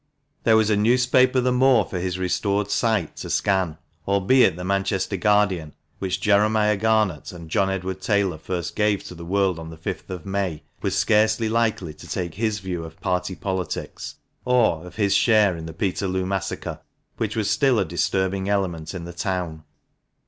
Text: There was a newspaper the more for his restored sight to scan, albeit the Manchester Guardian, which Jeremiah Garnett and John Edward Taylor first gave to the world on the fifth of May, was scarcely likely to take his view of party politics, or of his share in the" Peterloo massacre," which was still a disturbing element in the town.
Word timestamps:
There 0.45 0.57
was 0.57 0.71
a 0.71 0.75
newspaper 0.75 1.39
the 1.41 1.51
more 1.51 1.85
for 1.85 1.99
his 1.99 2.17
restored 2.17 2.71
sight 2.71 3.15
to 3.17 3.29
scan, 3.29 3.77
albeit 4.07 4.55
the 4.55 4.63
Manchester 4.63 5.15
Guardian, 5.15 5.75
which 5.99 6.19
Jeremiah 6.19 6.75
Garnett 6.75 7.31
and 7.31 7.51
John 7.51 7.69
Edward 7.69 8.01
Taylor 8.01 8.39
first 8.39 8.75
gave 8.75 9.03
to 9.03 9.13
the 9.13 9.23
world 9.23 9.59
on 9.59 9.69
the 9.69 9.77
fifth 9.77 10.09
of 10.09 10.25
May, 10.25 10.63
was 10.81 10.97
scarcely 10.97 11.47
likely 11.49 11.93
to 11.93 12.07
take 12.07 12.33
his 12.33 12.57
view 12.57 12.83
of 12.83 12.99
party 12.99 13.35
politics, 13.35 14.15
or 14.43 14.87
of 14.87 14.95
his 14.95 15.13
share 15.15 15.55
in 15.55 15.67
the" 15.67 15.73
Peterloo 15.81 16.25
massacre," 16.25 16.79
which 17.17 17.35
was 17.35 17.47
still 17.47 17.77
a 17.77 17.85
disturbing 17.85 18.49
element 18.49 18.95
in 18.95 19.05
the 19.05 19.13
town. 19.13 19.63